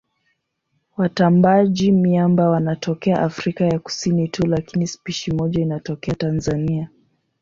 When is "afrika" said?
3.21-3.65